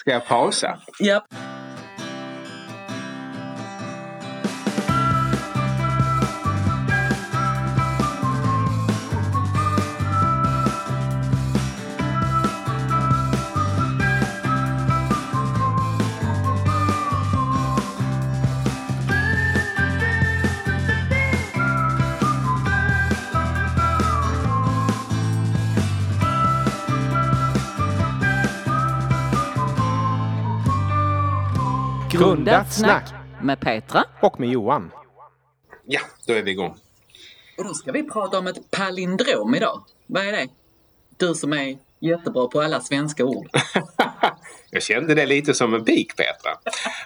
[0.00, 0.80] Ska jag pausa?
[1.00, 1.24] Japp.
[32.22, 33.04] Grundat snack.
[33.42, 34.04] med Petra.
[34.20, 34.90] Och med Johan.
[35.86, 36.74] Ja, då är vi igång.
[37.58, 39.82] Och då ska vi prata om ett palindrom idag.
[40.06, 40.48] Vad är det?
[41.16, 43.48] Du som är jättebra på alla svenska ord.
[44.70, 46.50] jag kände det lite som en pik Petra.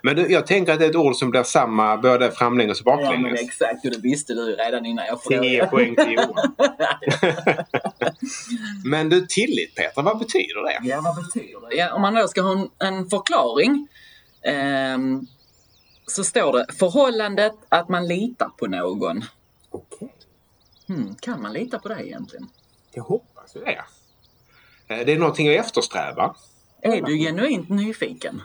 [0.02, 2.86] Men du, jag tänker att det är ett ord som blir samma både framlänges och
[2.86, 3.22] Ja, baklänges.
[3.22, 3.84] men exakt.
[3.84, 5.66] Och det visste du redan innan jag 10 frågade.
[5.66, 6.54] poäng till Johan.
[8.84, 10.88] Men du, tillit Petra, vad betyder det?
[10.88, 11.76] Ja, vad betyder det?
[11.76, 13.88] Ja, om man då ska ha en, en förklaring
[16.06, 19.24] så står det förhållandet att man litar på någon.
[19.70, 20.14] Okej.
[20.88, 22.48] Hmm, kan man lita på det egentligen?
[22.92, 23.70] Jag hoppas det.
[24.88, 26.36] Eh, Det är någonting jag eftersträvar.
[26.82, 28.42] Är du genuint nyfiken?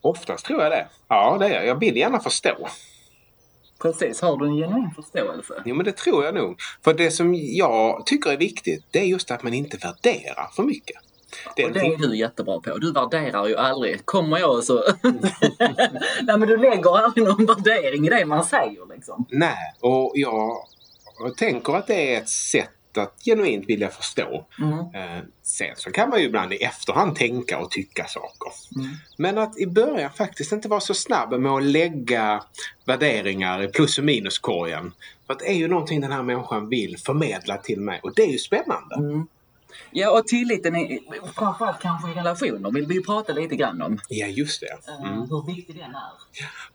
[0.00, 0.88] Oftast tror jag det.
[1.08, 1.66] Ja, det är jag.
[1.66, 2.68] Jag vill gärna förstå.
[3.82, 5.62] Precis, har du en genuin förståelse?
[5.64, 6.60] Jo, men det tror jag nog.
[6.84, 10.62] För det som jag tycker är viktigt, det är just att man inte värderar för
[10.62, 10.96] mycket.
[11.56, 12.78] Det är Och det är du jättebra på.
[12.78, 14.06] Du värderar ju aldrig.
[14.06, 14.74] Kommer jag så...
[16.22, 19.26] Nej men du lägger aldrig någon värdering i det man säger liksom.
[19.30, 20.56] Nej, och jag
[21.36, 24.46] tänker att det är ett sätt att genuint vilja förstå.
[24.58, 24.78] Mm.
[24.78, 28.52] Eh, Sen så kan man ju ibland i efterhand tänka och tycka saker.
[28.76, 28.96] Mm.
[29.16, 32.42] Men att i början faktiskt inte vara så snabb med att lägga
[32.84, 34.92] värderingar i plus och minuskorgen.
[35.26, 38.22] För att det är ju någonting den här människan vill förmedla till mig och det
[38.22, 38.94] är ju spännande.
[38.94, 39.26] Mm.
[39.90, 40.98] Ja och tilliten är
[41.34, 43.98] framförallt kanske i relationer vill vi ju prata lite grann om.
[44.08, 44.90] Ja, just det.
[44.92, 45.20] Eh, Mm.
[45.20, 46.10] Hur viktig den är.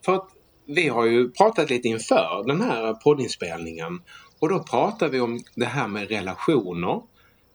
[0.05, 0.29] För att
[0.65, 4.01] vi har ju pratat lite inför den här poddinspelningen
[4.39, 7.01] och då pratar vi om det här med relationer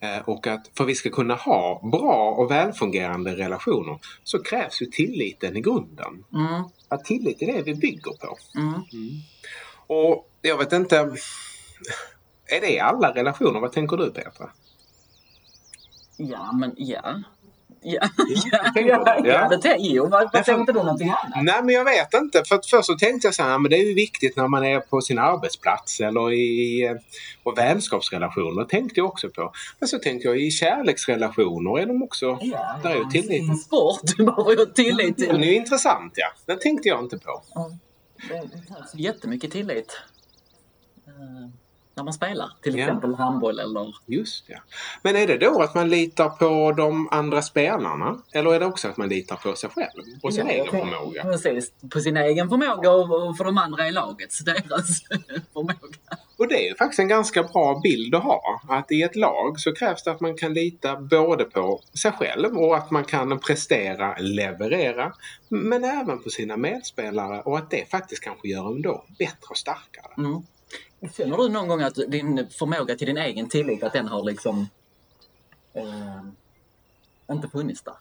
[0.01, 4.83] eh, och att för att vi ska kunna ha bra och välfungerande relationer så krävs
[4.83, 6.25] ju tilliten i grunden.
[6.33, 6.65] Mm.
[6.89, 8.37] Att tillit är det vi bygger på.
[8.59, 8.81] Mm.
[9.87, 10.97] Och jag vet inte,
[12.47, 13.61] är det alla relationer?
[13.61, 14.51] Vad tänker du Petra?
[16.16, 17.22] Ja men ja.
[17.82, 20.06] Ja, Ja, ja, ja, det jo.
[20.09, 21.44] Varför tänkte du någonting annat?
[21.44, 22.43] Nej men jag vet inte.
[22.44, 24.81] För först så tänkte jag så här, men det är ju viktigt när man är
[24.81, 26.94] på sin arbetsplats eller i
[27.43, 28.65] och vänskapsrelationer.
[28.65, 29.53] tänkte jag också på.
[29.78, 33.62] Men så tänkte jag i kärleksrelationer är de också, Ja, där är ju tillit.
[33.62, 34.16] sport.
[34.19, 35.43] Behöver ju tillit Den till.
[35.43, 36.27] är ju intressant ja.
[36.47, 37.43] Den tänkte jag inte på.
[37.54, 37.71] Ja,
[38.28, 40.00] Det det krävs jättemycket tillit.
[41.06, 41.48] eh,
[41.97, 42.51] När man spelar.
[42.62, 42.84] Till Ja.
[42.87, 43.95] exempel handboll eller...
[44.07, 44.59] Just ja.
[45.03, 48.19] Men är det då att man litar på de andra spelarna?
[48.33, 50.91] Eller är det också att man litar på sig själv och sin Ja, egen tänker-
[50.91, 51.23] förmåga?
[51.23, 51.73] Precis.
[51.93, 54.33] På sin egen förmåga och för de andra i laget.
[54.33, 55.03] Så deras
[55.53, 55.75] förmåga.
[56.39, 58.61] Och det är faktiskt en ganska bra bild att ha.
[58.69, 62.57] Att i ett lag så krävs det att man kan lita både på sig själv
[62.59, 65.13] och att man kan prestera, leverera.
[65.49, 69.57] Men även på sina medspelare och att det faktiskt kanske gör dem då bättre och
[69.57, 70.13] starkare.
[70.19, 70.43] Mm.
[71.17, 74.69] Känner du någon gång att din förmåga till din egen tillit, att den har liksom
[75.75, 76.23] eh,
[77.31, 77.95] inte funnits där?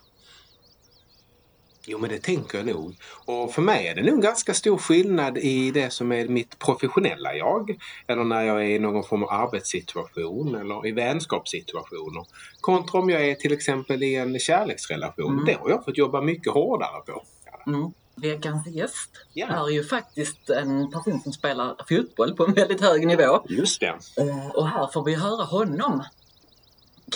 [1.87, 2.95] Jo men det tänker jag nog.
[3.25, 7.35] Och för mig är det nog ganska stor skillnad i det som är mitt professionella
[7.35, 7.77] jag.
[8.07, 12.25] Eller när jag är i någon form av arbetssituation eller i vänskapssituationer.
[12.61, 15.33] Kontra om jag är till exempel i en kärleksrelation.
[15.33, 15.45] Mm.
[15.45, 17.23] Det har jag fått jobba mycket hårdare på.
[17.67, 17.91] Mm.
[18.15, 19.47] Veckans gäst Ja.
[19.47, 23.43] är ju faktiskt en person som spelar fotboll på en väldigt hög nivå.
[23.49, 23.87] Just det.
[24.17, 26.03] Eh, och här får vi höra honom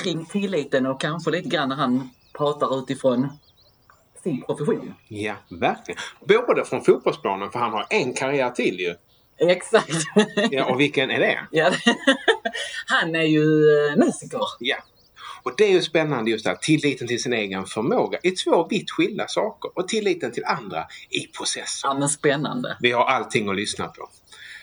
[0.03, 3.29] kring tilliten och kanske lite grann när han pratar utifrån
[4.23, 4.93] sin profession.
[5.07, 5.99] Ja, verkligen.
[6.47, 8.95] Både från fotbollsplanen, för han har en karriär till ju.
[9.37, 9.89] Exakt!
[10.51, 11.39] Ja, och vilken är det?
[11.51, 11.71] ja.
[12.85, 13.41] Han är ju
[13.89, 14.39] eh, musiker.
[14.59, 14.77] Ja.
[15.43, 18.67] Och det är ju spännande just det här, tilliten till sin egen förmåga i två
[18.67, 21.89] vitt skilda saker och tilliten till andra i processen.
[21.89, 22.77] Ja men spännande.
[22.79, 24.09] Vi har allting att lyssna på.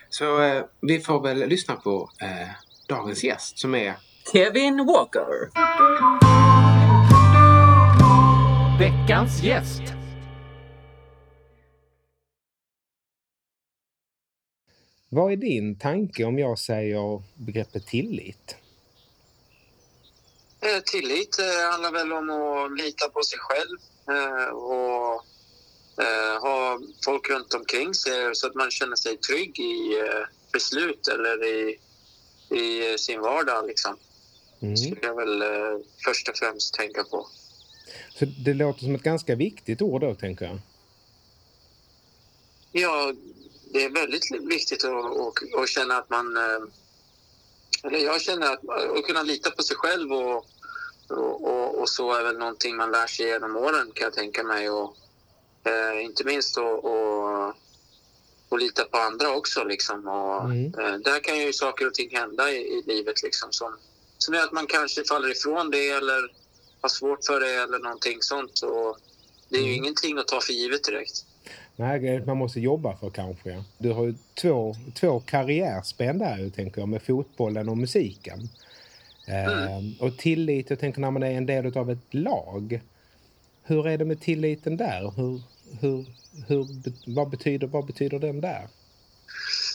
[0.08, 2.48] Så eh, vi får väl lyssna på eh,
[2.88, 3.94] dagens gäst som är
[4.32, 5.50] Kevin Walker.
[8.78, 9.82] Veckans gäst.
[15.08, 18.56] Vad är din tanke om jag säger begreppet tillit?
[20.60, 23.78] Eh, Tillit eh, handlar väl om att lita på sig själv
[24.10, 25.24] eh, och
[26.40, 30.02] ha folk runt omkring sig så att man känner sig trygg i
[30.52, 31.78] beslut eller i,
[32.50, 33.66] i sin vardag.
[33.66, 33.96] Liksom.
[34.62, 34.76] Mm.
[34.76, 35.44] skulle jag väl
[36.04, 37.26] först och främst tänka på.
[38.18, 40.58] Så det låter som ett ganska viktigt ord då, tänker jag.
[42.72, 43.14] Ja,
[43.72, 46.38] det är väldigt viktigt att, att, att känna att man...
[47.86, 48.68] Eller jag känner att,
[48.98, 50.46] att kunna lita på sig själv och,
[51.08, 54.42] och, och, och så är väl någonting man lär sig genom åren kan jag tänka
[54.44, 54.70] mig.
[54.70, 54.96] Och,
[55.64, 57.48] eh, inte minst att och,
[58.48, 59.64] och lita på andra också.
[59.64, 60.08] Liksom.
[60.08, 60.74] Och, Mm.
[60.80, 63.76] eh, där kan ju saker och ting hända i, i livet liksom, som,
[64.18, 66.32] som gör att man kanske faller ifrån det eller
[66.80, 68.62] har svårt för det eller någonting sånt.
[68.62, 68.98] Och
[69.48, 69.76] det är ju Mm.
[69.84, 71.24] ingenting att ta för givet direkt.
[71.76, 73.64] Nej, man måste jobba för kanske.
[73.78, 78.48] Du har ju två, två karriärspänn där tänker jag, med fotbollen och musiken.
[79.28, 82.80] Eh, och tillit, jag tänker när man är en del av ett lag.
[83.62, 85.12] Hur är det med tilliten där?
[85.16, 85.42] Hur,
[85.80, 86.06] hur,
[86.48, 86.66] hur,
[87.14, 88.68] vad, betyder, vad betyder den där?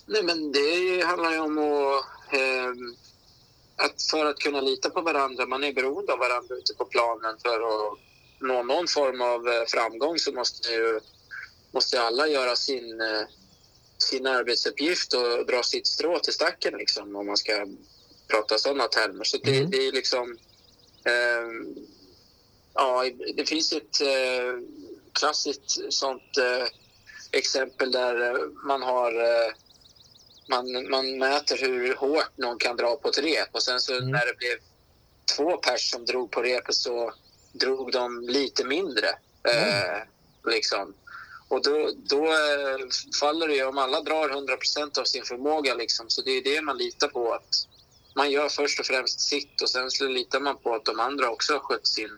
[0.06, 2.96] Nej, men det handlar ju om att, ehm,
[3.76, 7.36] att för att kunna lita på varandra, man är beroende av varandra ute på planen
[7.44, 7.98] för att
[8.40, 11.00] nå någon form av eh, framgång så måste ju
[11.72, 13.22] måste alla göra sin, eh,
[13.98, 17.68] sin arbetsuppgift och dra sitt strå till stacken liksom, om man ska
[18.28, 19.24] prata sådana termer.
[19.24, 19.70] Så det, Mm.
[19.72, 20.38] det är liksom...
[21.06, 21.76] ehm,
[22.74, 24.60] ja, det finns ett eh,
[25.14, 26.68] klassiskt sånt eh,
[27.32, 29.52] exempel där eh, man har eh,
[30.50, 34.10] man, man mäter hur hårt någon kan dra på ett rep och sen så Mm.
[34.12, 34.58] när det blev
[35.36, 37.14] två pers som drog på repet så
[37.54, 39.08] drog de lite mindre.
[39.44, 39.98] Eh,
[40.46, 40.94] liksom.
[41.52, 42.80] Och då, då eh,
[43.20, 45.74] faller det ju om alla drar 100% av sin förmåga.
[45.74, 46.10] Liksom.
[46.10, 47.34] Så det är det man litar på.
[47.34, 47.68] att
[48.16, 51.30] Man gör först och främst sitt och sen så litar man på att de andra
[51.30, 52.18] också har skött sin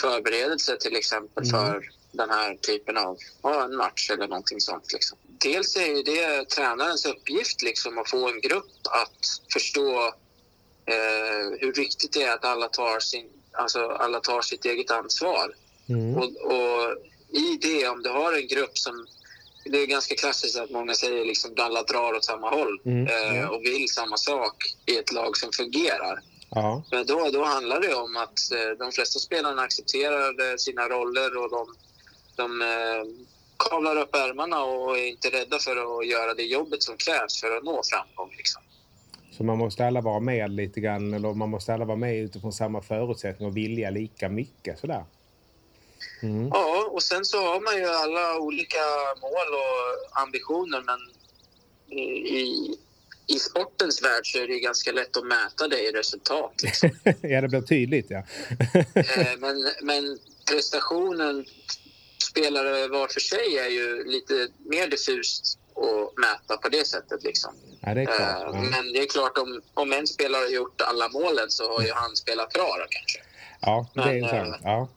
[0.00, 1.60] förberedelse till exempel Mm.
[1.60, 4.92] för den här typen av ja, en match eller någonting sånt.
[4.92, 5.18] Liksom.
[5.26, 10.06] Dels är det tränarens uppgift liksom, att få en grupp att förstå
[10.86, 15.54] eh, hur viktigt det är att alla tar, sin, alltså, alla tar sitt eget ansvar.
[15.88, 16.16] Mm.
[16.16, 16.96] Och, och
[17.32, 19.06] i det, om du har en grupp som...
[19.64, 23.48] Det är ganska klassiskt att många säger liksom alla drar åt samma håll Mm, eh,
[23.48, 24.56] och vill samma sak
[24.86, 26.20] i ett lag som fungerar.
[26.50, 26.82] Ja.
[26.90, 31.36] Men då, då handlar det om att eh, de flesta spelarna accepterar eh, sina roller
[31.36, 31.66] och de,
[32.36, 33.04] de eh,
[33.56, 37.56] kavlar upp ärmarna och är inte rädda för att göra det jobbet som krävs för
[37.56, 38.34] att nå framgång.
[38.36, 38.62] Liksom.
[39.30, 42.52] Så man måste alla vara med lite grann, eller man måste alla vara med utifrån
[42.52, 45.04] samma förutsättningar och vilja lika mycket sådär.
[46.22, 46.48] Mm.
[46.48, 48.84] Ja, och sen så har man ju alla olika
[49.20, 50.98] mål och ambitioner men
[51.98, 52.76] i,
[53.26, 56.62] i, sportens värld så är det ganska lätt att mäta det i resultat.
[56.62, 56.90] Liksom.
[57.22, 58.22] ja, det blir tydligt ja.
[58.94, 60.18] Eh, men, men
[60.50, 61.44] prestationen
[62.30, 67.22] spelare var för sig är ju lite mer diffust att mäta på det sättet.
[67.22, 67.54] Liksom.
[67.80, 68.20] ja, det är klart.
[68.20, 68.52] Eh, Ja.
[68.52, 71.92] Men det är klart om, om en spelare har gjort alla målen så har ju
[71.92, 73.18] han spelat bra då, kanske.
[73.60, 74.56] Ja, det är men, sant.
[74.64, 74.88] Ja.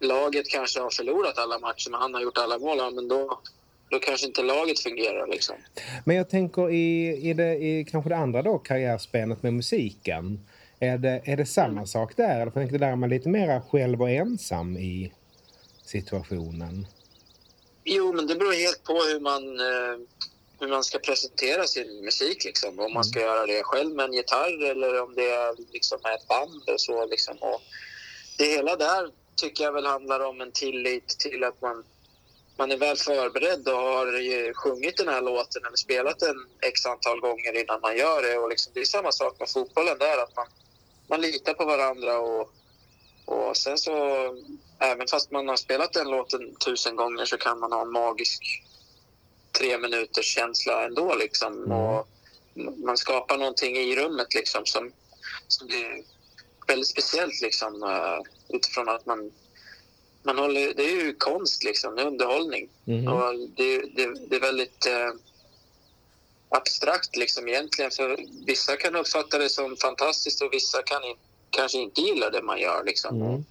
[0.00, 2.94] Laget kanske har förlorat alla matcher men han har gjort alla mål.
[2.94, 3.40] Men då,
[3.90, 5.26] då kanske inte laget fungerar.
[5.26, 5.56] Liksom.
[6.04, 10.46] Men jag tänker i, i, det, i kanske det andra då, karriärspännet med musiken.
[10.80, 12.40] Är det, är det samma sak där?
[12.40, 15.12] Eller tänker, där är man lite mer själv och ensam i
[15.84, 16.86] situationen.
[17.84, 19.98] Jo, men det beror helt på hur man, eh,
[20.60, 22.44] hur man ska presentera sin musik.
[22.44, 22.78] Liksom.
[22.80, 26.28] Om man ska göra det själv med en gitarr eller om det är liksom ett
[26.28, 26.62] band.
[26.74, 27.36] Och så, liksom.
[27.40, 27.60] och
[28.38, 31.84] det hela där tycker jag väl handlar om en tillit till att man,
[32.56, 36.86] man är väl förberedd och har ju sjungit den här låten eller spelat den x
[36.86, 38.38] antal gånger innan man gör det.
[38.38, 40.46] Och liksom, det är samma sak med fotbollen där, att man,
[41.08, 42.52] man litar på varandra och,
[43.24, 43.92] och sen så
[44.78, 48.62] även fast man har spelat den låten tusen gånger så kan man ha en magisk
[49.58, 51.14] tre minuters känsla ändå.
[51.14, 51.64] Liksom.
[51.64, 51.72] Mm.
[51.72, 52.08] Och
[52.84, 54.92] man skapar någonting i rummet liksom, som,
[55.48, 56.02] som blir
[56.66, 59.32] väldigt speciellt liksom, eh, utifrån att man,
[60.22, 60.74] man håller...
[60.74, 61.96] Det är ju konst, liksom.
[61.96, 62.68] det är underhållning.
[62.84, 63.08] Mhm.
[63.08, 65.10] Och det, det, det är väldigt eh,
[66.48, 67.90] abstrakt liksom, egentligen.
[67.90, 71.16] För vissa kan uppfatta det som fantastiskt och vissa kan in,
[71.50, 72.84] kanske inte gilla det man gör.
[72.84, 73.22] Liksom.
[73.22, 73.44] Mm.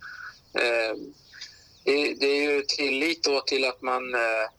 [0.54, 0.98] Eh,
[1.84, 4.50] det, det är ju tillit då till att man, eh,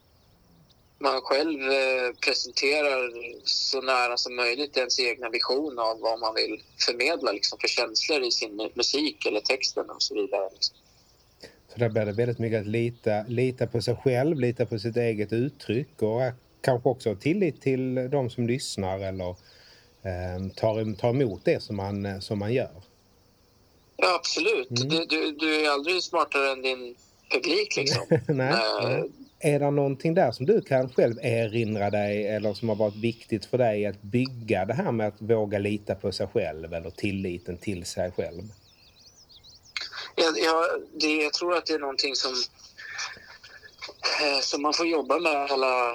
[0.98, 3.10] man själv eh, presenterar
[3.44, 8.22] så nära som möjligt ens egna vision av vad man vill förmedla liksom, för känslor
[8.22, 10.48] i sin musik eller texten och så vidare.
[10.52, 10.76] Liksom.
[11.72, 14.96] Så där blir det väldigt mycket att lita, lita på sig själv, lita på sitt
[14.96, 16.20] eget uttryck och
[16.60, 19.28] kanske också tillit till de som lyssnar eller
[20.02, 22.82] eh, tar, tar emot det som man, eh, som man gör.
[23.96, 24.70] Ja, absolut.
[24.70, 24.88] Mm.
[24.88, 26.94] Du, du, du är aldrig smartare än din
[27.30, 27.76] publik.
[27.76, 28.04] Liksom.
[28.28, 28.52] Nej.
[28.82, 29.04] Eh,
[29.40, 33.46] är det någonting där som du kan själv erinra dig eller som har varit viktigt
[33.46, 37.58] för dig att bygga det här med att våga lita på sig själv eller tilliten
[37.58, 38.42] till sig själv?
[40.14, 40.64] Jag, jag,
[41.00, 42.32] det, jag tror att det är någonting som,
[44.22, 45.94] eh, som man får jobba med hela,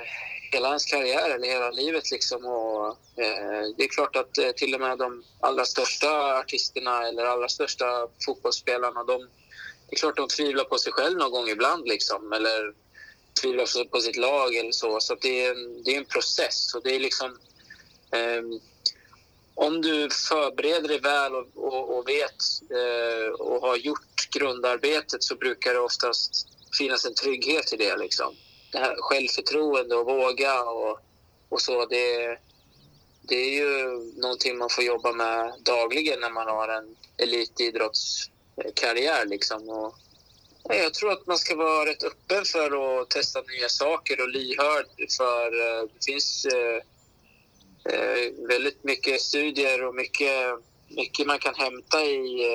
[0.51, 2.11] hela ens karriär eller hela livet.
[2.11, 2.45] Liksom.
[2.45, 2.87] Och,
[3.23, 7.49] eh, det är klart att eh, till och med de allra största artisterna eller allra
[7.49, 7.85] största
[8.25, 9.21] fotbollsspelarna de,
[9.89, 11.87] det är klart de tvivlar på sig själv någon gång ibland.
[11.87, 12.82] Liksom, eller
[13.41, 14.99] tvivlar på sitt lag eller så.
[14.99, 16.75] Så det, är en, det är en process.
[16.75, 17.37] Och det är liksom...
[18.11, 18.41] eh,
[19.55, 25.35] om du förbereder dig väl och, och, och vet eh, och har gjort grundarbetet så
[25.35, 26.47] brukar det oftast
[26.77, 27.97] finnas en trygghet i det.
[27.97, 28.35] Liksom.
[28.71, 30.99] det här självförtroende och våga och,
[31.49, 31.85] och så.
[31.85, 32.37] Det,
[33.21, 39.25] det är ju någonting man får jobba med dagligen när man har en elitidrottskarriär.
[39.25, 39.69] Liksom.
[39.69, 39.95] Och
[40.69, 44.85] jag tror att man ska vara rätt öppen för att testa nya saker och lyhörd
[45.17, 46.81] för eh, det finns eh,
[47.93, 52.47] eh, väldigt mycket studier och mycket, mycket man kan hämta i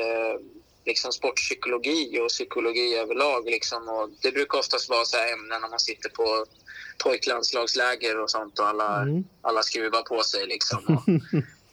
[0.84, 3.44] liksom sportpsykologi och psykologi överlag.
[3.44, 3.88] Liksom.
[3.88, 6.46] Och det brukar oftast vara så ämnen när man sitter på
[6.98, 9.24] pojklandslagsläger och sånt och alla, mm.
[9.42, 10.46] alla skruvar på sig.
[10.46, 10.78] Liksom.
[10.96, 11.02] Och,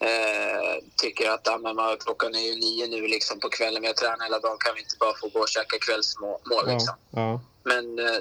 [0.00, 3.94] eh, tycker att ja, men klockan är ju nio nu liksom, på kvällen, vi har
[3.94, 6.40] tränat hela dagen, kan vi inte bara få gå och käka kvällsmål?
[6.66, 6.94] Liksom.
[7.10, 7.40] Ja, ja.
[7.62, 8.20] Men eh,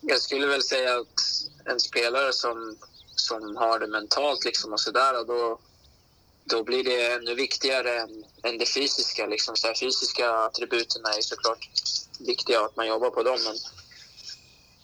[0.00, 1.20] jag skulle väl säga att
[1.64, 2.76] en spelare som,
[3.14, 5.58] som har det mentalt liksom, och sådär, då,
[6.44, 9.26] då blir det ännu viktigare än, än det fysiska.
[9.26, 9.56] Liksom.
[9.56, 11.68] Så fysiska attributen är såklart
[12.20, 13.38] viktiga att man jobbar på dem.
[13.44, 13.56] Men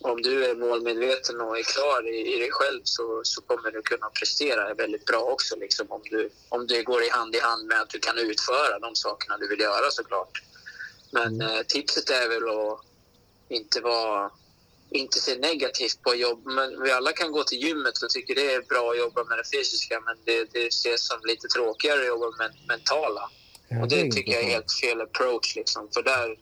[0.00, 3.82] om du är målmedveten och är klar i, i dig själv så, så kommer du
[3.82, 5.56] kunna prestera väldigt bra också.
[5.56, 8.78] Liksom, om, du, om det går i hand i hand med att du kan utföra
[8.78, 10.42] de sakerna du vill göra såklart.
[11.10, 11.56] Men mm.
[11.56, 12.80] eh, tipset är väl att
[13.48, 14.30] inte vara
[14.90, 16.46] inte se negativt på jobb.
[16.46, 19.38] Men vi alla kan gå till gymmet och tycker det är bra att jobba med
[19.38, 23.30] det fysiska men det, det ses som lite tråkigare att jobba med mentala.
[23.68, 25.56] Ja, och det, det tycker jag är helt fel approach.
[25.56, 25.88] Liksom.
[25.94, 26.36] För där,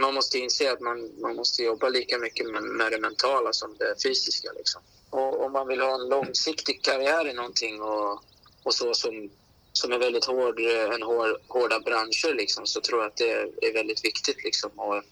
[0.00, 3.76] man måste inse att man, man måste jobba lika mycket med, med det mentala som
[3.78, 4.52] det fysiska.
[4.56, 4.82] Liksom.
[5.10, 8.22] Och om man vill ha en långsiktig karriär i någonting och,
[8.62, 9.30] och så som,
[9.72, 10.60] som är väldigt hård,
[10.94, 13.30] en hår, hårda branscher liksom, så tror jag att det
[13.66, 14.44] är väldigt viktigt.
[14.44, 14.70] Liksom.
[14.76, 15.02] Och,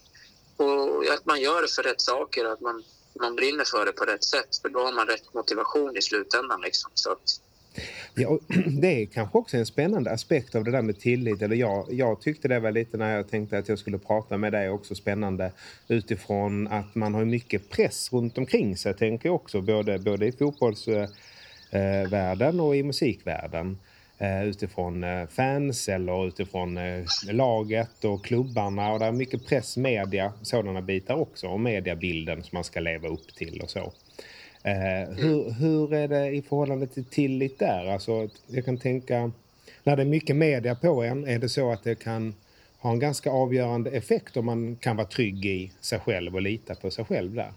[0.57, 2.85] och att man gör det för rätt saker, att man,
[3.21, 4.57] man brinner för det på rätt sätt.
[4.63, 6.61] För då har man rätt motivation i slutändan.
[6.61, 6.91] Liksom.
[6.95, 7.41] Så att,
[8.19, 11.43] Ja, det är kanske också en spännande aspekt av det där med tillit.
[11.43, 14.53] Eller jag, jag tyckte det var lite när jag tänkte att jag skulle prata med
[14.53, 15.53] dig också spännande
[15.89, 19.61] utifrån att man har mycket press runt omkring sig tänker jag också.
[19.61, 21.11] Både, både i fotbollsvärlden
[22.41, 23.79] eh, eh, och i musikvärlden.
[24.19, 26.79] Eh, utifrån fans eller utifrån
[27.31, 28.93] laget och klubbarna.
[28.93, 31.47] Och det är mycket press, media, sådana bitar också.
[31.47, 33.93] Och mediabilden som man ska leva upp till och så.
[34.69, 37.93] Eh, hur, hur är det i förhållande till tillit där?
[37.93, 39.31] Alltså, jag kan tänka,
[39.83, 42.35] när det är mycket media på en, är det så att det kan
[42.79, 46.75] ha en ganska avgörande effekt om man kan vara trygg i sig själv och lita
[46.75, 47.53] på sig själv där?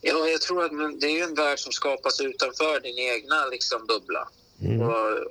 [0.00, 4.28] Ja, jag tror att det är en värld som skapas utanför din egna liksom, bubbla.
[4.60, 4.80] Mm.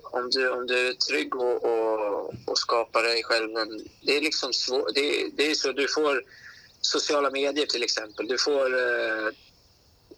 [0.04, 3.88] Om, du, om du är trygg och, och, och skapar dig själv en...
[4.02, 4.94] Det är liksom svårt.
[4.96, 6.24] Det, det, är så du får
[6.82, 8.28] sociala medier till exempel.
[8.28, 9.34] Du får eh,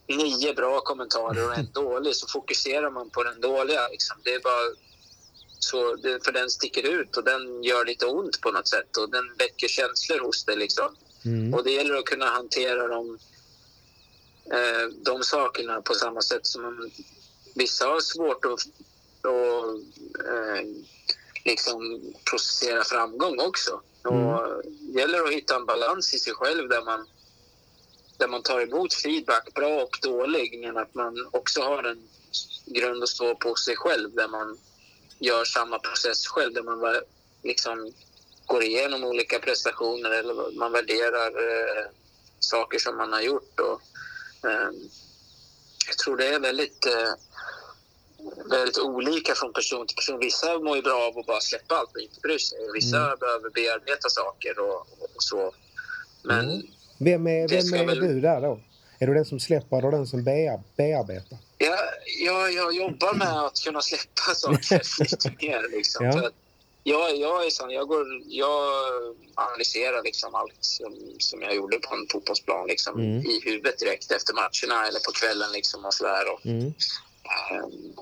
[0.07, 3.87] nio bra kommentarer och en dålig så fokuserar man på den dåliga.
[3.87, 4.17] Liksom.
[4.23, 4.75] Det är bara
[5.59, 9.09] så, det, för den sticker ut och den gör lite ont på något sätt och
[9.09, 10.55] den väcker känslor hos dig.
[10.55, 10.95] Liksom.
[11.25, 11.53] Mm.
[11.53, 13.19] Och det gäller att kunna hantera dem,
[14.51, 16.91] eh, de sakerna på samma sätt som man,
[17.55, 19.65] vissa har svårt att, att
[20.27, 20.65] eh,
[21.45, 23.81] liksom processera framgång också.
[24.09, 24.25] Mm.
[24.25, 27.07] Och det gäller att hitta en balans i sig själv där man
[28.23, 32.09] där man tar emot feedback, bra och dålig, men att man också har en
[32.65, 34.57] grund att stå på sig själv där man
[35.19, 37.01] gör samma process själv, där man
[37.43, 37.93] liksom
[38.45, 41.85] går igenom olika prestationer eller man värderar eh,
[42.39, 43.59] saker som man har gjort.
[43.59, 43.81] Och,
[44.49, 44.69] eh,
[45.87, 47.13] jag tror det är väldigt, eh,
[48.45, 50.19] väldigt olika från person till person.
[50.19, 52.59] Vissa mår ju bra av att bara släppa allt och inte bry sig.
[52.73, 53.19] Vissa mm.
[53.19, 55.53] behöver bearbeta saker och, och så.
[56.21, 56.61] Men mm
[57.03, 58.59] vem är, vem är du där då?
[58.99, 61.37] Är du den som släpper eller den som bearbetar?
[61.57, 61.77] Ja,
[62.25, 65.69] jag, jag jobbar med att kunna släppa saker lite mer.
[65.71, 66.29] Liksom, ja.
[66.83, 68.67] jag, jag är sån, jag, går, jag
[69.35, 73.25] analyserar liksom allt som, som jag gjorde på en fotbollsplan liksom, mm.
[73.25, 75.51] i huvudet direkt efter matcherna eller på kvällen.
[75.51, 76.33] Liksom, och sådär.
[76.33, 76.65] Och, mm.
[76.65, 77.93] um,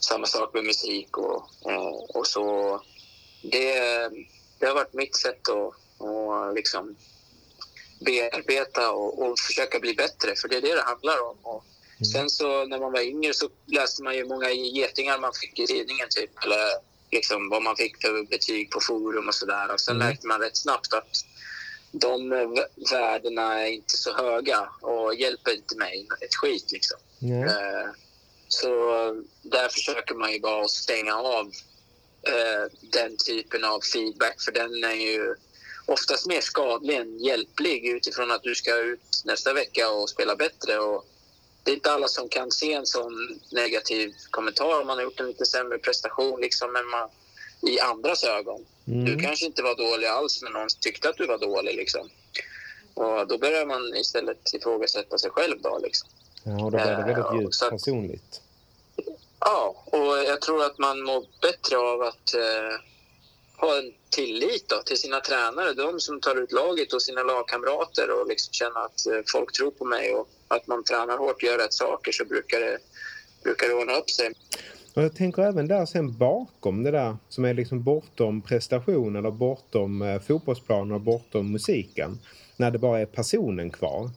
[0.00, 2.80] samma sak med musik och, uh, och så.
[3.42, 3.78] Det,
[4.58, 6.96] det har varit mitt sätt att och, liksom,
[8.04, 11.36] bearbeta och, och, försöka bli bättre, för det är det det handlar om.
[11.42, 11.64] Och
[11.98, 12.04] mm.
[12.12, 15.66] Sen så när man var yngre så läste man ju många getingar man fick i
[15.66, 16.44] tidningen, typ.
[16.44, 16.58] Eller
[17.10, 19.72] liksom, vad man fick för betyg på forum och sådär.
[19.72, 20.08] Och sen Mm.
[20.08, 21.24] märkte man rätt snabbt att
[21.92, 26.72] de vä- värdena är inte så höga och hjälper inte mig ett skit.
[26.72, 26.98] Liksom.
[27.48, 27.90] Eh,
[28.48, 28.68] Så
[29.42, 31.46] där försöker man ju bara stänga av
[32.28, 35.34] eh, den typen av feedback för den är ju
[35.86, 40.78] oftast mer skadlig än hjälplig utifrån att du ska ut nästa vecka och spela bättre.
[40.78, 41.04] Och
[41.62, 45.20] det är inte alla som kan se en sån negativ kommentar om man har gjort
[45.20, 47.08] en lite sämre prestation liksom, än man,
[47.62, 48.64] i andras ögon.
[48.86, 49.04] Mm.
[49.04, 51.76] Du kanske inte var dålig alls, men någon tyckte att du var dålig.
[51.76, 52.08] Liksom.
[52.94, 55.62] Och då börjar man istället ifrågasätta sig själv.
[55.62, 56.08] Då, liksom.
[56.44, 58.40] Ja, då blir det väldigt djupt så att- personligt.
[59.40, 62.80] Ja, och jag tror att man mår bättre av att eh,
[63.56, 68.20] ha en tillit då, till sina tränare, de som tar ut laget och sina lagkamrater
[68.20, 71.42] och liksom känna att eh, folk tror på mig och att man tränar hårt och
[71.42, 72.78] gör rätt saker så brukar det,
[73.42, 74.32] brukar det ordna upp sig.
[74.94, 79.30] Och jag tänker även där sen bakom det där som är liksom bortom prestation eller
[79.30, 82.18] bortom eh, fotbollsplanen och bortom musiken.
[82.56, 84.10] När det bara är personen kvar.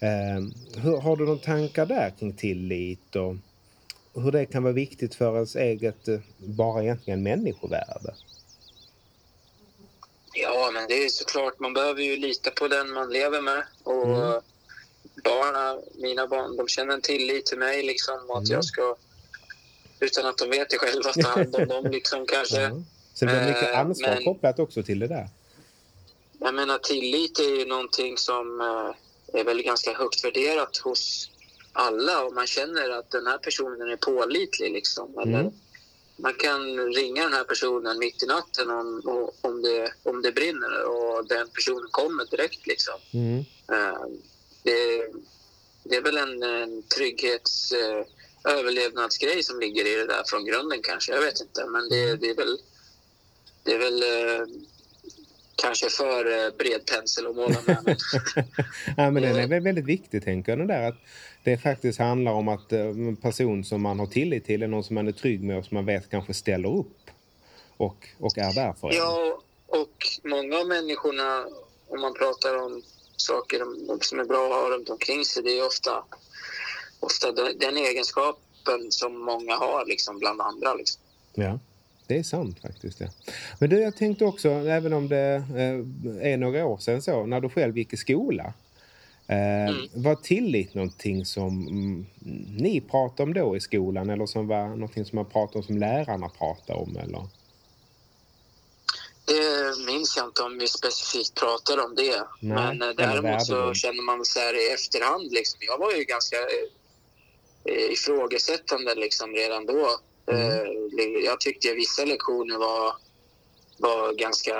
[0.00, 0.44] Eh,
[0.82, 3.34] hur, har du några tankar där kring tillit och
[4.14, 8.14] hur det kan vara viktigt för ens eget, eh, bara egentligen människovärde?
[10.34, 13.64] Ja, men det är såklart, man behöver ju lita på den man lever med.
[13.84, 14.40] Och Mm.
[15.24, 18.54] barnen, mina barn, de känner en tillit till mig liksom och att Mm.
[18.54, 18.96] jag ska,
[20.00, 22.60] utan att de vet det själva, ta hand om dem liksom kanske.
[22.60, 22.70] Ja.
[23.14, 25.28] Så det blir mycket Eh, ansvar men- kopplat också till det där.
[26.38, 31.30] Jag menar tillit är ju någonting som eh, är väl ganska högt värderat hos
[31.72, 34.72] alla och man känner att den här personen är pålitlig.
[34.72, 35.18] Liksom.
[35.18, 35.52] Eller Mm.
[36.22, 39.02] Man kan ringa den här personen mitt i natten om,
[39.40, 42.66] om, det, om det brinner och den personen kommer direkt.
[42.66, 42.94] Liksom.
[43.12, 43.38] Mm.
[43.72, 44.06] Eh,
[44.62, 45.06] det,
[45.84, 48.04] det är väl en, en trygghets eh,
[48.52, 51.12] överlevnadsgrej som ligger i det där från grunden kanske.
[51.12, 52.58] Jag vet inte, men det, det är väl,
[53.62, 54.46] det är väl eh,
[55.56, 57.84] kanske för bred pensel att måla med.
[58.96, 60.58] Ja, men den är väl väldigt viktig, tänker jag.
[60.58, 60.98] Den där att
[61.44, 64.84] det faktiskt handlar om att eh, en person som man har tillit till är någon
[64.84, 67.10] som man är trygg med och som man vet kanske ställer upp
[67.76, 68.96] och, och är där för en.
[68.96, 71.46] ja, och många av människorna,
[71.88, 72.82] om man pratar om
[73.16, 73.58] saker
[74.00, 76.04] som är bra att ha runt omkring sig, det är ofta,
[77.00, 80.74] ofta den, egenskapen som många har liksom, bland andra.
[80.74, 81.02] Liksom.
[81.34, 81.58] Ja,
[82.06, 83.00] det är sant faktiskt.
[83.00, 83.06] Ja.
[83.60, 87.40] Men du, jag tänkte också, även om det eh, är några år sedan så, när
[87.40, 88.52] du själv gick i skola.
[89.26, 89.88] Eh, Mm.
[89.94, 92.06] Var tillit någonting som mm,
[92.58, 95.78] ni pratade om då i skolan eller som var någonting som man pratade om som
[95.78, 96.96] lärarna pratade om?
[96.96, 97.26] Eller?
[99.24, 102.24] Det minns jag inte om vi specifikt pratade om det.
[102.40, 105.32] Nej, Men eh, däremot så känner man så här i efterhand.
[105.32, 106.36] Liksom, jag var ju ganska
[107.64, 109.88] eh, ifrågasättande liksom redan då.
[110.26, 110.48] Mm.
[110.50, 112.94] Eh, jag tyckte vissa lektioner var,
[113.78, 114.54] var ganska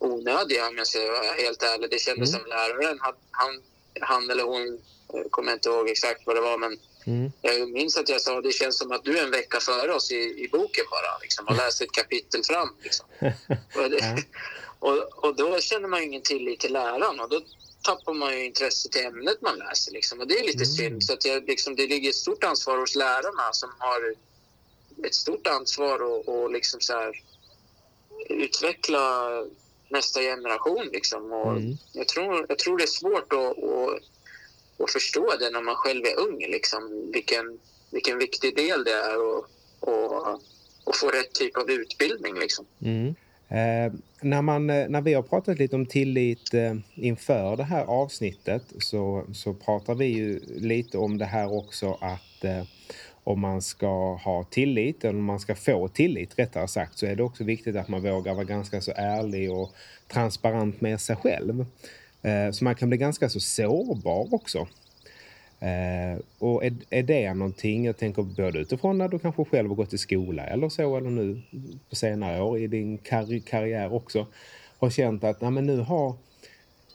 [0.00, 1.90] onödiga om jag ska vara helt ärlig.
[1.90, 2.40] Det kändes Mm.
[2.40, 3.62] som läraren, han, han,
[4.00, 4.78] han eller hon,
[5.14, 7.32] eh, kommer inte ihåg exakt vad det var, men Mm.
[7.42, 10.10] jag minns att jag sa det känns som att du är en vecka före oss
[10.12, 12.68] i, i boken bara liksom, och läser ett kapitel fram.
[12.82, 13.06] Liksom.
[13.74, 14.24] Och, det,
[14.78, 17.40] och, och då känner man ju ingen tillit till läraren och då
[17.82, 19.92] tappar man ju intresse till ämnet man läser.
[19.92, 20.20] Liksom.
[20.20, 20.76] Och det är lite Mm.
[20.76, 21.04] synd.
[21.04, 24.14] Så att jag, liksom, det ligger ett stort ansvar hos lärarna som har
[25.06, 27.22] ett stort ansvar att och liksom så här,
[28.28, 29.30] utveckla
[29.88, 30.88] nästa generation.
[30.92, 31.32] Liksom.
[31.32, 31.76] Och Mm.
[31.92, 34.02] jag, tror, jag tror det är svårt att, att,
[34.78, 36.38] att förstå det när man själv är ung.
[36.38, 37.10] Liksom.
[37.12, 37.58] Vilken,
[37.90, 39.44] vilken viktig del det är att
[39.86, 40.40] och,
[40.84, 42.34] och få rätt typ av utbildning.
[42.34, 42.66] Liksom.
[42.82, 43.14] Mm.
[43.48, 47.84] Eh, när, man, eh, när vi har pratat lite om tillit eh, inför det här
[47.84, 52.62] avsnittet så, så pratar vi ju lite om det här också att eh,
[53.24, 57.16] om man ska ha tillit, eller om man ska få tillit rättare sagt, så är
[57.16, 59.72] det också viktigt att man vågar vara ganska så ärlig och
[60.08, 61.66] transparent med sig själv.
[62.22, 64.58] Eh, så man kan bli ganska så sårbar också.
[65.60, 69.76] Eh, och är, är det någonting, jag tänker både utifrån när du kanske själv har
[69.76, 71.42] gått i skola eller så, eller nu
[71.90, 72.98] på senare år i din
[73.44, 74.26] karriär också,
[74.78, 76.16] har känt att nej, men nu har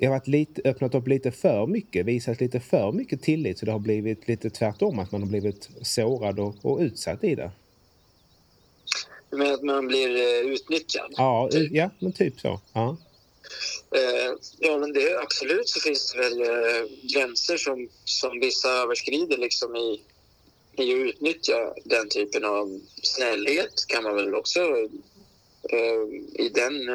[0.02, 3.72] jag varit lite, öppnat upp lite för mycket, visat lite för mycket tillit så det
[3.72, 7.52] har blivit lite tvärtom, att man har blivit sårad och, och utsatt i det.
[9.32, 11.14] Med att man blir eh, utnyttjad.
[11.18, 12.62] Ja, u- ja men typ så.
[12.74, 12.98] Ja.
[13.96, 19.38] Eh, ja, men det, absolut så finns det väl eh, gränser som, som vissa överskrider
[19.38, 20.02] liksom i,
[20.78, 24.60] i att utnyttja den typen av snällhet kan man väl också
[26.34, 26.90] i den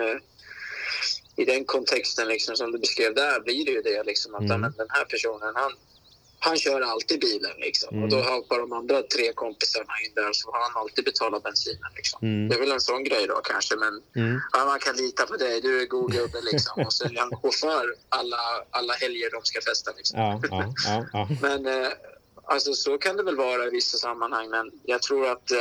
[1.37, 4.61] i den kontexten liksom, som du beskrev där blir det ju det liksom att Mm.
[4.61, 5.73] men den här personen han,
[6.39, 8.03] han kör alltid bilen liksom.
[8.03, 11.91] Och då hoppar de andra tre kompisarna in där så har han alltid betalat bensinen
[11.97, 12.19] liksom.
[12.23, 12.49] Mm.
[12.49, 14.41] Det är väl en sån grej då kanske men Mm.
[14.53, 16.87] ja, man kan lita på dig, du är god gubbe liksom.
[16.87, 18.37] Och så är han chaufför alla,
[18.71, 20.21] alla helger de ska festa liksom.
[20.21, 20.75] Ja, ja,
[21.13, 21.29] ja.
[21.43, 21.89] Men eh,
[22.45, 25.59] alltså, så kan det väl vara i vissa sammanhang men jag tror att eh,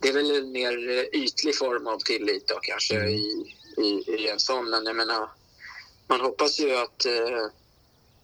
[0.00, 0.76] det är väl en mer
[1.16, 3.08] ytlig form av tillit då kanske Mm.
[3.08, 4.70] i, i, i en sån.
[4.70, 5.28] Men jag menar,
[6.06, 7.44] man hoppas ju att, eh,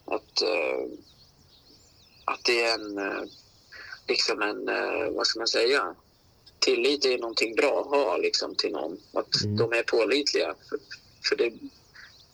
[0.04, 0.84] att, eh,
[2.24, 3.22] att det är en, eh,
[4.08, 4.64] liksom en,
[5.14, 5.94] vad ska man säga,
[6.58, 8.98] tillit är någonting bra att ha liksom, till någon.
[9.12, 9.56] Att Mm.
[9.56, 10.54] de är pålitliga.
[10.68, 10.78] För,
[11.28, 11.52] för det,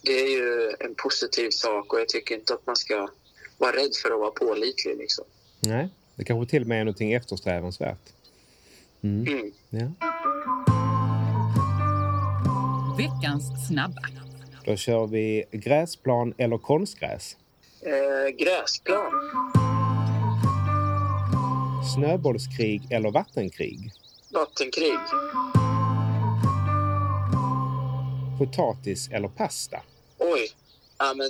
[0.01, 3.09] det är ju en positiv sak och jag tycker inte att man ska
[3.57, 4.97] vara rädd för att vara pålitlig.
[4.97, 5.25] Liksom.
[5.59, 8.09] Nej, det kanske till och med är någonting eftersträvansvärt.
[9.01, 9.27] Mm.
[9.27, 9.51] Mm.
[9.69, 9.91] Ja.
[12.99, 14.01] Veckans snabba.
[14.65, 17.37] Då kör vi gräsplan eller konstgräs.
[17.81, 19.11] Eh, gräsplan.
[21.95, 23.91] Snöbollskrig eller vattenkrig.
[24.33, 24.93] Vattenkrig.
[28.37, 29.77] Potatis eller pasta.
[30.17, 30.49] Oj.
[30.97, 31.27] Ja, men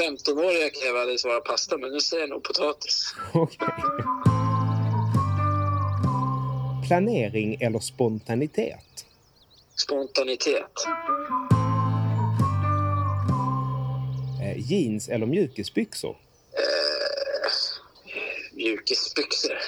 [0.00, 3.14] 15-åriga kan jag väl svara pasta, men nu säger jag nog potatis.
[3.34, 3.68] Okej.
[6.86, 9.06] Planering eller spontanitet.
[9.84, 10.72] Spontanitet.
[14.42, 16.16] Eh, jeans eller mjukisbyxor.
[16.52, 19.52] Eh, mjukisbyxor.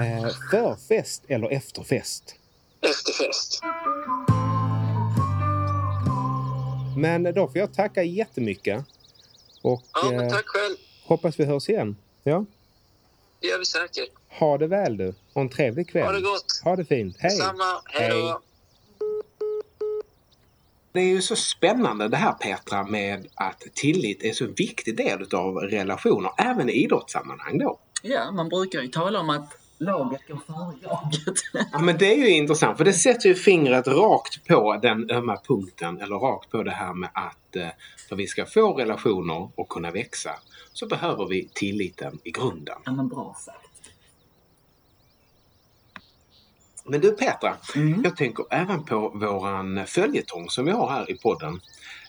[0.00, 2.34] Eh, förfest eller efterfest.
[2.80, 3.62] Efterfest.
[6.96, 8.84] Men då får jag tacka jättemycket.
[9.62, 10.76] Och Ja, men eh, tack själv.
[11.04, 11.96] hoppas vi hörs igen.
[12.22, 12.44] Ja.
[13.40, 14.10] Det gör vi säkert.
[14.38, 15.14] Ha det väl du.
[15.32, 16.04] Och en trevlig kväll.
[16.04, 16.60] Ha det gott.
[16.64, 17.16] Ha det fint.
[17.18, 17.30] Hej.
[17.30, 17.82] Detsamma.
[17.84, 18.40] Hej då.
[20.92, 24.96] Det är ju så spännande det här Petra med att tillit är en så viktig
[24.96, 27.78] del av relationer, även i idrottssammanhang då.
[28.02, 31.66] Ja, man brukar ju tala om att laget går före jaget.
[31.72, 35.36] Ja men det är ju intressant för det sätter ju fingret rakt på den ömma
[35.48, 37.68] punkten eller rakt på det här med att eh,
[38.08, 40.30] för vi ska få relationer och kunna växa
[40.72, 42.76] så behöver vi tilliten i grunden.
[42.84, 43.69] ja, men bra sagt.
[46.90, 48.00] Men du Petra, Mm.
[48.04, 51.60] jag tänker även på våran följetong som vi har här i podden.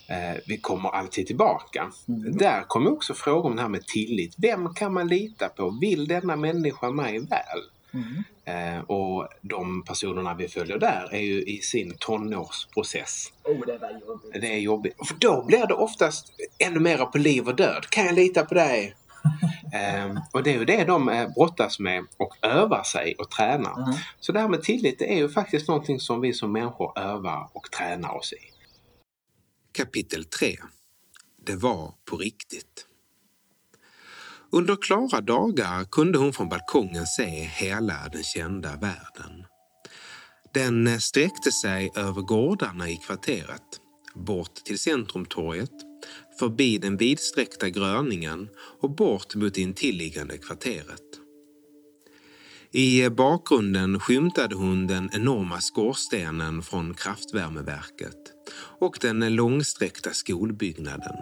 [0.09, 1.91] Eh, vi kommer alltid tillbaka.
[2.07, 2.37] Mm.
[2.37, 4.35] Där kommer också frågan om det här med tillit.
[4.37, 5.77] Vem kan man lita på?
[5.81, 7.61] Vill denna människa mig väl?
[7.93, 8.23] Mm.
[8.45, 13.27] Eh, och de personerna vi följer där är ju i sin tonårsprocess.
[13.43, 14.41] Oh, det var jobbigt.
[14.41, 15.07] Det är jobbigt.
[15.07, 17.85] För då blir det oftast ännu mera på liv och död.
[17.89, 18.95] Kan jag lita på dig?
[19.73, 23.83] eh, och det är ju det de eh, brottas med och övar sig och tränar.
[23.83, 23.99] Mm.
[24.19, 27.49] Så det här med tillit det är ju faktiskt någonting som vi som människor övar
[27.53, 28.37] och tränar oss i.
[29.71, 30.57] Kapitel 3
[31.45, 32.87] Det var på riktigt.
[34.51, 39.45] Under klara dagar kunde hon från balkongen se hela den kända världen.
[40.53, 43.61] Den sträckte sig över gårdarna i kvarteret,
[44.15, 45.71] bort till centrumtorget,
[46.39, 51.01] förbi den vidsträckta gröningen och bort mot det intilliggande kvarteret.
[52.73, 58.33] I bakgrunden skymtade hon den enorma skorstenen från kraftvärmeverket
[58.79, 61.15] och den långsträckta skolbyggnaden.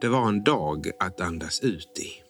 [0.00, 2.28] Det var en dag att andas ut i.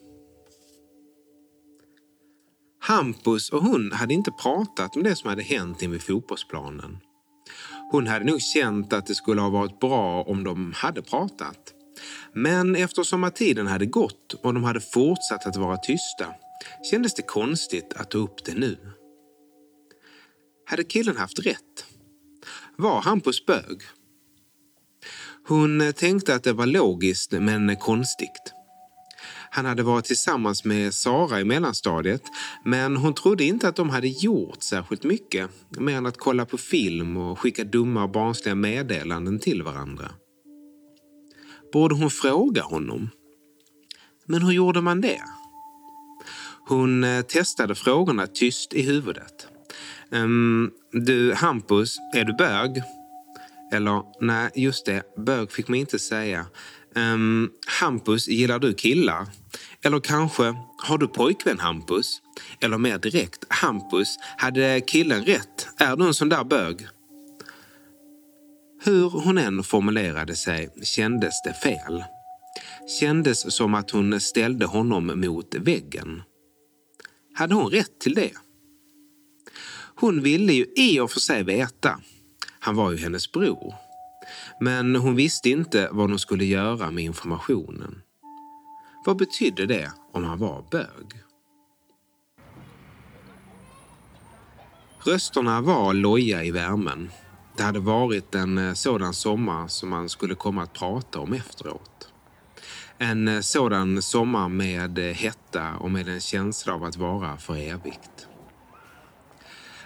[2.81, 6.97] Hampus och hon hade inte pratat om det som hade hänt invid fotbollsplanen.
[7.91, 11.73] Hon hade nog känt att det skulle ha varit bra om de hade pratat.
[12.33, 16.33] Men eftersom att tiden hade gått och de hade fortsatt att vara tysta
[16.91, 18.77] kändes det konstigt att ta upp det nu.
[20.65, 21.85] Hade killen haft rätt?
[22.75, 23.81] Var Hampus bög?
[25.47, 28.53] Hon tänkte att det var logiskt men konstigt.
[29.51, 32.23] Han hade varit tillsammans med Sara i mellanstadiet
[32.65, 36.57] men hon trodde inte att de hade gjort särskilt mycket mer än att kolla på
[36.57, 40.11] film och skicka dumma och barnsliga meddelanden till varandra.
[41.73, 43.09] Borde hon fråga honom?
[44.25, 45.21] Men hur gjorde man det?
[46.67, 49.47] Hon eh, testade frågorna tyst i huvudet.
[50.11, 52.81] Ehm, du, Hampus, är du bög?
[53.71, 56.45] Eller, nej, just det, bög fick man inte säga.
[56.95, 59.27] Um, Hampus, gillar du killar?
[59.81, 62.21] Eller kanske, har du pojkvän Hampus?
[62.61, 65.67] Eller mer direkt, Hampus, hade killen rätt?
[65.77, 66.87] Är du en sån där bög?
[68.83, 72.03] Hur hon än formulerade sig kändes det fel.
[72.99, 76.21] Kändes som att hon ställde honom mot väggen.
[77.33, 78.31] Hade hon rätt till det?
[79.95, 81.99] Hon ville ju i och för sig veta.
[82.59, 83.88] Han var ju hennes bror.
[84.59, 88.01] Men hon visste inte vad hon skulle göra med informationen.
[89.05, 91.23] Vad betydde det om han var bög?
[95.03, 97.11] Rösterna var loja i värmen.
[97.57, 102.09] Det hade varit en eh, sådan sommar som man skulle komma att prata om efteråt.
[102.97, 107.55] En eh, sådan sommar med eh, hetta och med en känsla av att vara för
[107.57, 108.27] evigt.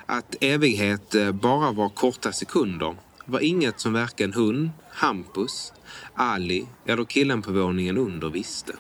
[0.06, 5.74] Att evighet bara var korta sekunder var inget som varken hon, Hampus,
[6.14, 8.74] Ali eller killen på våningen under visste.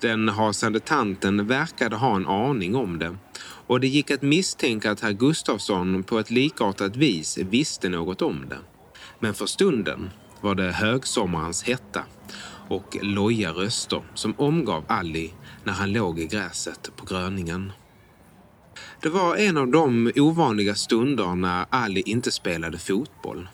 [0.00, 3.16] Den hasande tanten verkade ha en aning om det
[3.66, 8.48] och det gick att misstänka att herr Gustafsson på ett likartat vis visste något om
[8.48, 8.58] det.
[9.18, 12.04] Men för stunden var det högsommarens hetta
[12.68, 17.72] och loja röster som omgav Ali när han låg i gräset på gröningen.
[19.02, 23.48] Det var en av de ovanliga stunder när Ali inte spelade fotboll.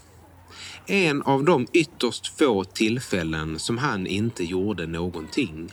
[0.87, 5.73] En av de ytterst få tillfällen som han inte gjorde någonting.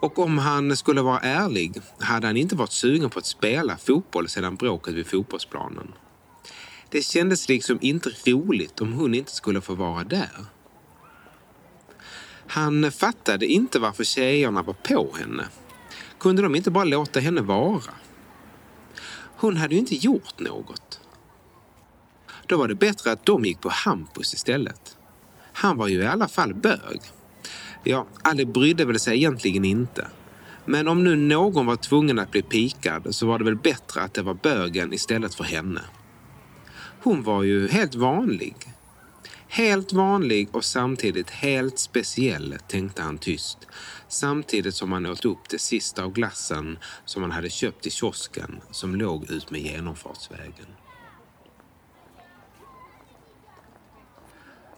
[0.00, 4.28] Och om han skulle vara ärlig hade han inte varit sugen på att spela fotboll
[4.28, 5.92] sedan bråket vid fotbollsplanen.
[6.90, 10.44] Det kändes liksom inte roligt om hon inte skulle få vara där.
[12.46, 15.44] Han fattade inte varför tjejerna var på henne.
[16.18, 17.82] Kunde de inte bara låta henne vara?
[19.42, 21.00] Hon hade ju inte gjort något.
[22.46, 24.96] Då var det bättre att de gick på Hampus istället.
[25.52, 27.00] Han var ju i alla fall bög.
[27.84, 30.06] Ja, Ali brydde väl sig egentligen inte.
[30.64, 34.14] Men om nu någon var tvungen att bli pikad så var det väl bättre att
[34.14, 35.82] det var bögen istället för henne.
[37.02, 38.56] Hon var ju helt vanlig.
[39.48, 43.58] Helt vanlig och samtidigt helt speciell, tänkte han tyst.
[44.12, 48.60] Samtidigt som han åt upp det sista av glassen som han hade köpt i kiosken
[48.70, 50.66] som låg ut med genomfartsvägen.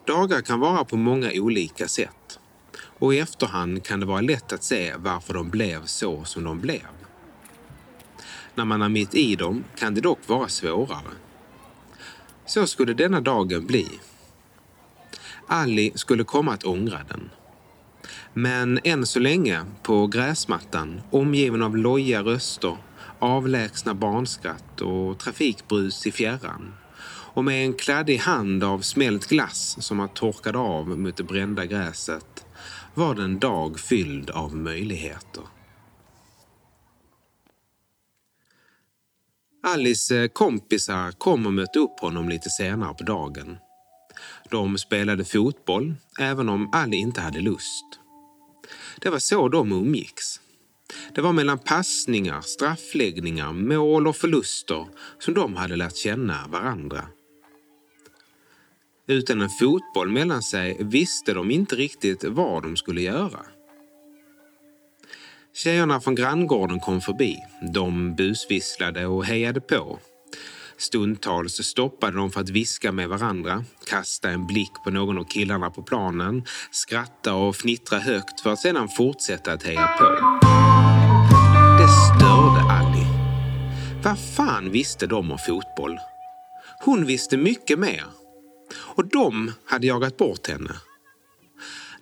[0.06, 2.38] Dagar kan vara på många olika sätt
[2.98, 6.60] och i efterhand kan det vara lätt att se varför de blev så som de
[6.60, 6.88] blev.
[8.54, 11.12] När man är mitt i dem kan det dock vara svårare.
[12.46, 13.88] Så skulle denna dagen bli.
[15.46, 17.30] Ali skulle komma att ångra den.
[18.34, 22.76] Men än så länge, på gräsmattan, omgiven av loja röster,
[23.18, 26.74] avlägsna barnskratt och trafikbrus i fjärran
[27.34, 31.66] och med en kladdig hand av smält glass som har torkat av mot det brända
[31.66, 32.46] gräset
[32.94, 35.42] var det en dag fylld av möjligheter.
[39.66, 43.56] Alice eh, kompisar kom och mötte upp honom lite senare på dagen.
[44.50, 48.03] De spelade fotboll, även om Ali inte hade lust.
[49.00, 50.40] Det var så de umgicks.
[51.14, 54.86] Det var mellan passningar, straffläggningar, mål och förluster
[55.18, 57.08] som de hade lärt känna varandra.
[59.06, 63.40] Utan en fotboll mellan sig visste de inte riktigt vad de skulle göra.
[65.54, 67.36] Tjejerna från granngården kom förbi.
[67.74, 69.98] De busvisslade och hejade på.
[70.78, 75.70] Stundtals stoppade de för att viska med varandra, kasta en blick på någon av killarna
[75.70, 80.04] på planen, skratta och fnittra högt för att sedan fortsätta att heja på.
[81.78, 83.06] Det störde Ali.
[84.02, 85.98] Vad fan visste de om fotboll?
[86.84, 88.04] Hon visste mycket mer.
[88.76, 90.70] Och de hade jagat bort henne.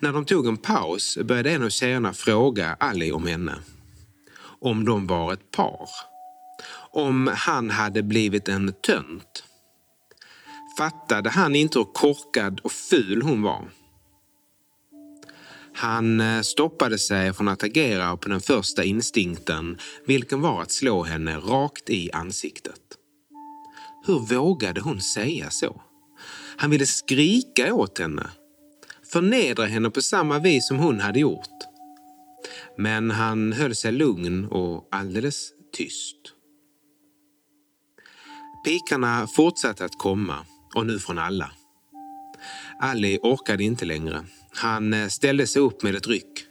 [0.01, 3.55] När de tog en paus började en av tjejerna fråga Ali om henne.
[4.61, 5.89] Om de var ett par
[6.93, 9.45] om han hade blivit en tönt.
[10.79, 13.69] Fattade han inte hur korkad och ful hon var?
[15.75, 21.03] Han eh, stoppade sig från att agera på den första instinkten, vilken var att slå
[21.03, 22.81] henne rakt i ansiktet.
[24.07, 25.83] Hur vågade hon säga så?
[26.57, 28.31] Han ville skrika åt henne,
[29.13, 31.49] förnedra henne på samma vis som hon hade gjort.
[32.79, 36.17] Men han höll sig lugn och alldeles tyst.
[38.65, 41.51] Pikarna fortsatte att komma, och nu från alla.
[42.81, 44.25] Ali orkade inte längre.
[44.55, 46.45] Han eh, ställde sig upp med ett ryck.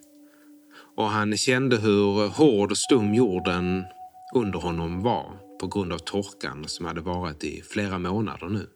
[0.97, 3.83] Och han kände hur hård och stum jorden
[4.35, 8.67] under honom var på grund av torkan som hade varit i flera månader nu.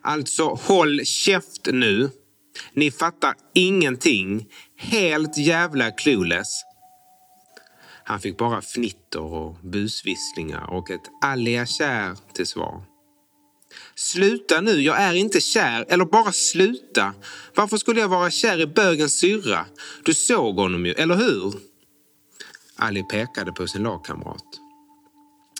[0.00, 2.10] Alltså, håll käft nu!
[2.72, 4.46] Ni fattar ingenting.
[4.76, 6.62] Helt jävla clueless.
[8.06, 12.82] Han fick bara fnitter och busvisslingar och ett allia kär till svar.
[13.94, 15.86] Sluta nu, jag är inte kär.
[15.88, 17.14] Eller bara sluta.
[17.54, 19.66] Varför skulle jag vara kär i bögens syrra?
[20.04, 21.54] Du såg honom ju, eller hur?
[22.76, 24.44] Ali pekade på sin lagkamrat.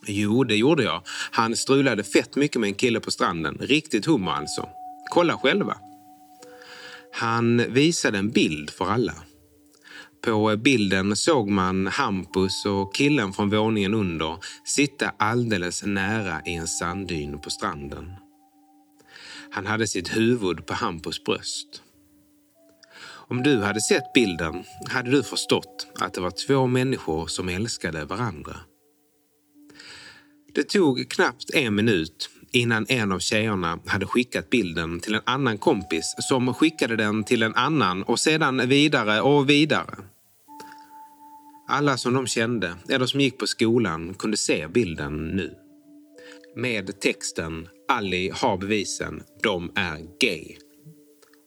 [0.06, 1.02] Jo, det gjorde jag.
[1.30, 3.58] Han strulade fett mycket med en kille på stranden.
[3.60, 4.68] Riktigt hummer alltså.
[5.10, 5.76] Kolla själva.
[7.12, 9.14] Han visade en bild för alla.
[10.24, 16.68] På bilden såg man Hampus och killen från våningen under sitta alldeles nära i en
[16.68, 18.12] sanddyn på stranden.
[19.50, 21.82] Han hade sitt huvud på Hampus bröst.
[23.06, 28.04] Om du hade sett bilden hade du förstått att det var två människor som älskade
[28.04, 28.56] varandra.
[30.54, 35.58] Det tog knappt en minut innan en av tjejerna hade skickat bilden till en annan
[35.58, 39.94] kompis som skickade den till en annan och sedan vidare och vidare.
[41.66, 45.54] Alla som de kände eller som gick på skolan kunde se bilden nu.
[46.56, 50.56] Med texten Ali har bevisen, de är gay.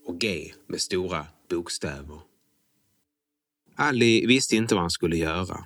[0.06, 2.20] Och gay med stora bokstäver.
[3.76, 5.66] Ali visste inte vad han skulle göra.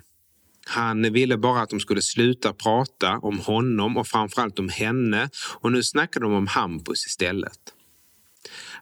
[0.66, 5.72] Han ville bara att de skulle sluta prata om honom och framförallt om henne och
[5.72, 7.58] nu snackade de om Hampus istället.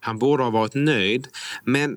[0.01, 1.29] Han borde ha varit nöjd,
[1.65, 1.97] men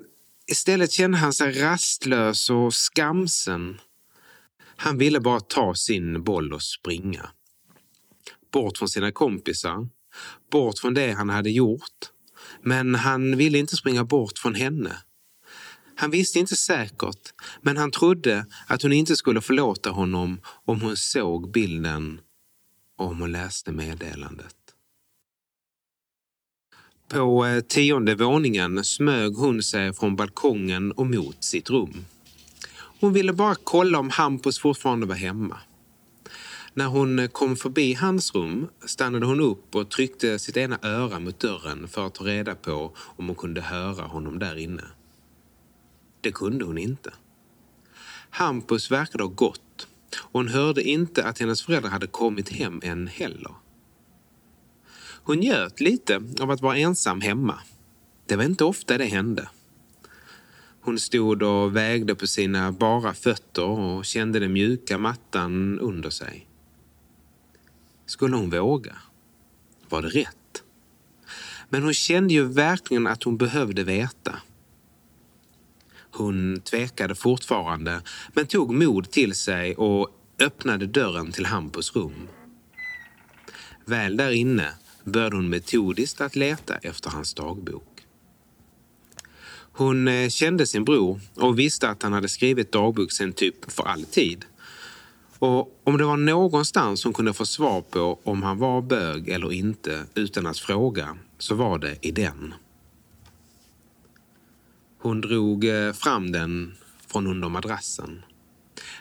[0.53, 3.81] istället kände han sig rastlös och skamsen.
[4.75, 7.29] Han ville bara ta sin boll och springa.
[8.51, 9.89] Bort från sina kompisar,
[10.51, 11.99] bort från det han hade gjort.
[12.61, 14.97] Men han ville inte springa bort från henne.
[15.95, 20.97] Han visste inte säkert, men han trodde att hon inte skulle förlåta honom om hon
[20.97, 22.19] såg bilden
[22.97, 24.62] och om hon läste meddelandet.
[27.07, 32.05] På eh, tionde våningen smög hon sig från balkongen och mot sitt rum.
[32.99, 35.57] Hon ville bara kolla om Hampus fortfarande var hemma.
[36.73, 41.19] När hon eh, kom förbi hans rum stannade hon upp och tryckte sitt ena öra
[41.19, 44.83] mot dörren för att ta reda på om hon kunde höra honom där inne.
[46.21, 47.13] Det kunde hon inte.
[48.29, 53.07] Hampus verkade ha gått och hon hörde inte att hennes föräldrar hade kommit hem än
[53.07, 53.51] heller.
[55.23, 57.59] Hon njöt lite av att vara ensam hemma.
[58.25, 59.49] Det var inte ofta det hände.
[60.81, 66.47] Hon stod och vägde på sina bara fötter och kände den mjuka mattan under sig.
[68.05, 68.95] Skulle hon våga?
[69.89, 70.63] Var det rätt?
[71.69, 74.35] Men hon kände ju verkligen att hon behövde veta.
[76.11, 78.01] Hon tvekade fortfarande,
[78.33, 80.09] men tog mod till sig och
[80.39, 82.27] öppnade dörren till Hampus rum.
[83.85, 87.93] Väl där inne började hon metodiskt att leta efter hans dagbok.
[89.75, 93.83] Hon eh, kände sin bror och visste att han hade skrivit dagbok sen typ för
[93.83, 94.45] alltid.
[95.39, 99.53] Och om det var någonstans hon kunde få svar på om han var bög eller
[99.53, 102.53] inte utan att fråga så var det i den.
[104.97, 106.75] Hon drog eh, fram den
[107.07, 108.21] från under madrassen.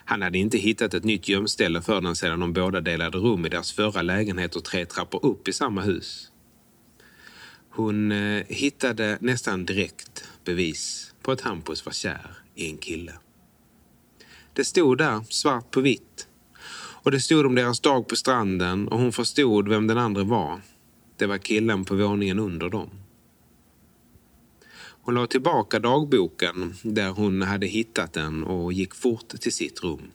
[0.05, 3.49] Han hade inte hittat ett nytt gömställe för den sedan de båda delade rum i
[3.49, 6.31] deras förra lägenhet och tre trappor upp i samma hus.
[7.71, 13.13] Hon eh, hittade nästan direkt bevis på att Hampus var kär i en kille.
[14.53, 16.29] Det stod där, svart på vitt.
[16.75, 20.61] Och det stod om deras dag på stranden och hon förstod vem den andra var.
[21.17, 22.91] Det var killen på våningen under dem.
[25.05, 30.11] Hon la tillbaka dagboken där hon hade hittat den och gick fort till sitt rum.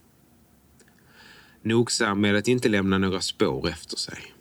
[1.62, 4.34] Nogsam med att inte lämna några spår efter sig.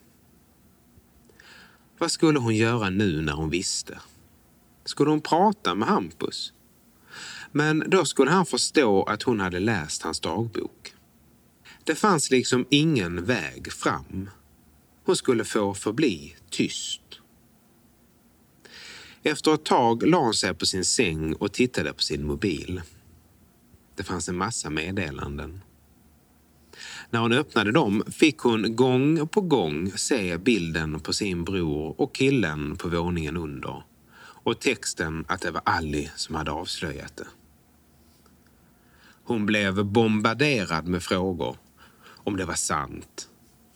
[1.98, 4.00] Vad skulle hon göra nu när hon visste?
[4.84, 6.52] Skulle hon prata med Hampus?
[7.52, 10.94] Men då skulle han förstå att hon hade läst hans dagbok.
[11.84, 14.30] Det fanns liksom ingen väg fram.
[15.04, 17.05] Hon skulle få förbli tyst.
[19.26, 22.82] Efter ett tag la hon sig på sin säng och tittade på sin mobil.
[23.96, 25.60] Det fanns en massa meddelanden.
[27.10, 32.14] När hon öppnade dem fick hon gång på gång se bilden på sin bror och
[32.14, 33.82] killen på våningen under
[34.18, 37.28] och texten att det var Ali som hade avslöjat det.
[39.24, 41.56] Hon blev bombarderad med frågor
[42.08, 43.28] om det var sant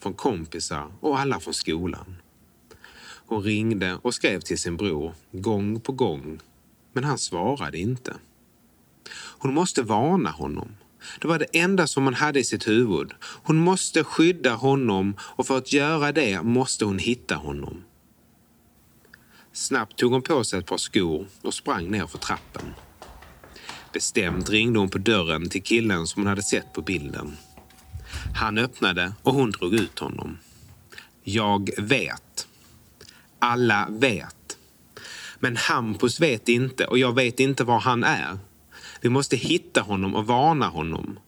[0.02, 2.16] från kompisar och alla från skolan.
[3.30, 6.40] Hon ringde och skrev till sin bror gång på gång,
[6.92, 8.16] men han svarade inte.
[9.12, 10.68] Hon måste varna honom.
[11.20, 13.12] Det var det enda som hon hade i sitt huvud.
[13.22, 17.84] Hon måste skydda honom och för att göra det måste hon hitta honom.
[19.52, 22.74] Snabbt tog hon på sig ett par skor och sprang ner för trappen.
[23.92, 27.36] Bestämt ringde hon på dörren till killen som hon hade sett på bilden.
[28.34, 30.38] Han öppnade och hon drog ut honom.
[31.22, 32.29] Jag vet.
[33.40, 34.58] Alla vet.
[35.38, 38.38] Men Hampus vet inte och jag vet inte var han är.
[39.00, 41.18] Vi måste hitta honom och varna honom.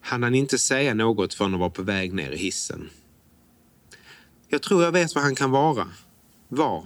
[0.00, 2.90] Han hann inte säga något förrän han var på väg ner i hissen.
[4.48, 5.88] Jag tror jag vet var han kan vara.
[6.48, 6.84] Var?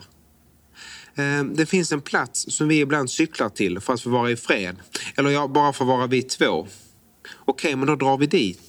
[1.15, 4.37] Eh, det finns en plats som vi ibland cyklar till för att få vara i
[4.37, 4.77] fred.
[5.17, 6.69] Eller ja, bara för att vara vi två.
[7.45, 8.68] Okej, men då drar vi dit.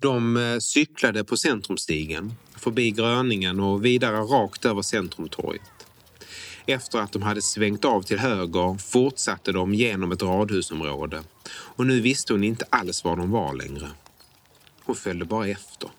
[0.00, 5.62] De eh, cyklade på Centrumstigen, förbi Gröningen och vidare rakt över Centrumtorget.
[6.66, 12.00] Efter att de hade svängt av till höger fortsatte de genom ett radhusområde och nu
[12.00, 13.88] visste hon inte alls var de var längre.
[14.84, 15.90] Hon följde bara efter.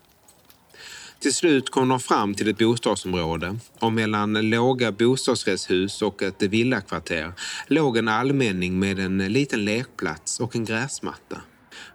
[1.20, 7.32] Till slut kom de fram till ett bostadsområde och mellan låga bostadsrättshus och ett villakvarter
[7.66, 11.40] låg en allmänning med en liten lekplats och en gräsmatta.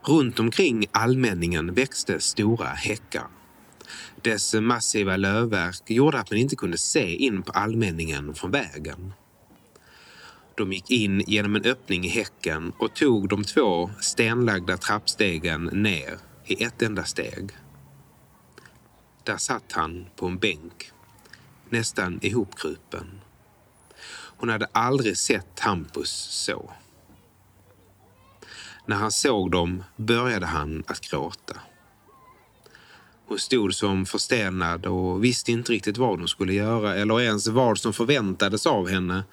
[0.08, 3.28] Runt omkring allmänningen växte stora häckar.
[4.22, 9.14] Dess massiva lövverk gjorde att man inte kunde se in på allmänningen från vägen.
[10.58, 16.18] De gick in genom en öppning i häcken och tog de två stenlagda trappstegen ner
[16.46, 17.52] i ett enda steg.
[19.24, 20.92] Där satt han på en bänk,
[21.70, 23.22] nästan ihopkrupen.
[24.38, 26.12] Hon hade aldrig sett Hampus
[26.46, 26.72] så.
[28.86, 31.56] När han såg dem började han att gråta.
[33.28, 37.80] Hon stod som förstenad och visste inte riktigt vad hon skulle göra eller ens vad
[37.80, 39.24] som förväntades av henne.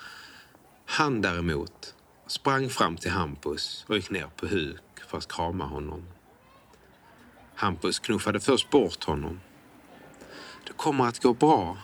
[0.87, 1.95] Han däremot
[2.27, 6.03] sprang fram till Hampus och gick ner på huk för att krama honom.
[7.55, 9.41] Hampus knuffade först bort honom.
[10.67, 11.77] Det kommer att gå bra.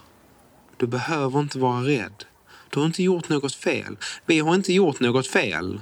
[0.76, 2.24] Du behöver inte vara rädd.
[2.70, 3.96] Du har inte gjort något fel.
[4.26, 5.80] Vi har inte gjort något fel.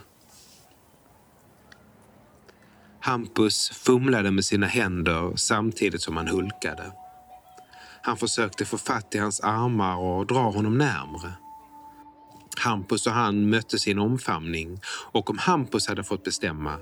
[3.06, 6.92] Hampus fumlade med sina händer samtidigt som han hulkade.
[8.02, 11.32] Han försökte få fatt i hans armar och dra honom närmre.
[12.58, 16.78] Hampus och han möttes i en omfamning och om Hampus hade fått bestämma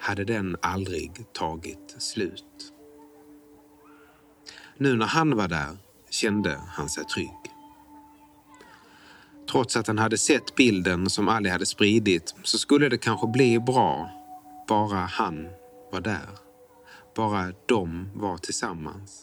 [0.00, 2.72] hade den aldrig tagit slut.
[4.76, 5.76] Nu när han var där
[6.10, 7.40] kände han sig trygg.
[9.50, 13.60] Trots att han hade sett bilden som Ali hade spridit så skulle det kanske bli
[13.60, 14.15] bra
[14.68, 15.48] bara han
[15.92, 16.28] var där.
[17.16, 19.22] Bara de var tillsammans.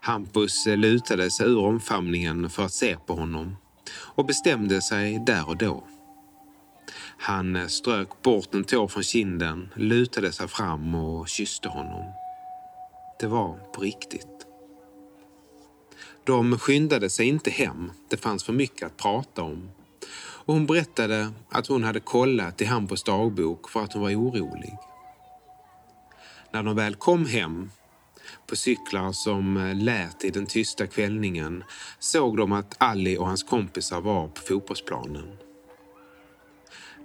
[0.00, 3.56] Hampus lutade sig ur omfamningen för att se på honom
[3.92, 5.84] och bestämde sig där och då.
[7.18, 12.04] Han strök bort en tår från kinden, lutade sig fram och kysste honom.
[13.20, 14.46] Det var på riktigt.
[16.24, 17.92] De skyndade sig inte hem.
[18.08, 19.70] Det fanns för mycket att prata om.
[20.50, 24.76] Och hon berättade att hon hade kollat i Hampus dagbok för att hon var orolig.
[26.52, 27.70] När de väl kom hem
[28.46, 31.64] på cyklar som eh, lät i den tysta kvällningen
[31.98, 35.36] såg de att Ali och hans kompisar var på fotbollsplanen.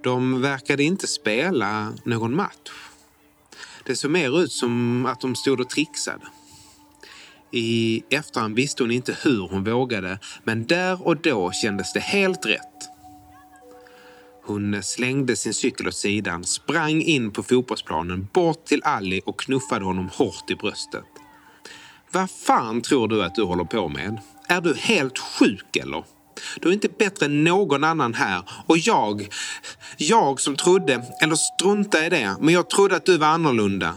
[0.02, 2.72] De verkade inte spela någon match.
[3.84, 6.26] Det såg mer ut som att de stod och trixade.
[7.50, 12.46] I efterhand visste hon inte hur hon vågade, men där och då kändes det helt
[12.46, 12.95] rätt.
[14.46, 19.84] Hon slängde sin cykel åt sidan, sprang in på fotbollsplanen, bort till Ali och knuffade
[19.84, 21.04] honom hårt i bröstet.
[22.10, 24.20] Vad fan tror du att du håller på med?
[24.48, 26.04] Är du helt sjuk eller?
[26.60, 28.42] Du är inte bättre än någon annan här.
[28.66, 29.28] Och jag,
[29.96, 33.94] jag som trodde, eller strunta i det, men jag trodde att du var annorlunda.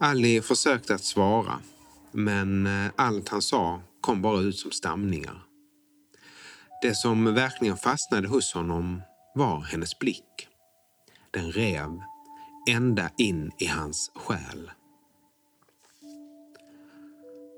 [0.00, 1.58] Ali försökte att svara,
[2.12, 5.51] men eh, allt han sa kom bara ut som stamningar.
[6.82, 9.02] Det som verkligen fastnade hos honom
[9.34, 10.48] var hennes blick.
[11.30, 12.00] Den rev
[12.70, 14.70] ända in i hans själ.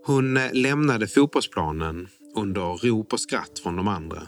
[0.06, 4.22] Hon lämnade fotbollsplanen under rop och skratt från de andra.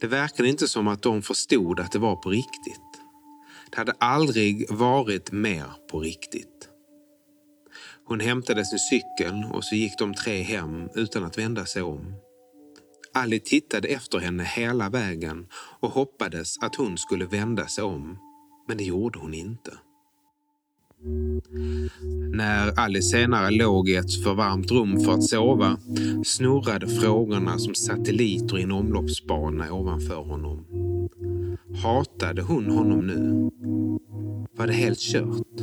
[0.00, 3.00] Det verkade inte som att de förstod att det var på riktigt.
[3.70, 6.68] Det hade aldrig varit mer på riktigt.
[8.04, 12.14] Hon hämtade sin cykel och så gick de tre hem utan att vända sig om.
[13.14, 15.46] Ali tittade efter henne hela vägen
[15.80, 18.18] och hoppades att hon skulle vända sig om,
[18.68, 19.72] men det gjorde hon inte.
[22.34, 25.76] När Ali senare låg i ett för varmt rum för att sova
[26.24, 30.64] snurrade frågorna som satelliter i en omloppsbana ovanför honom.
[31.82, 33.50] Hatade hon honom nu?
[34.56, 35.60] Var det helt kört?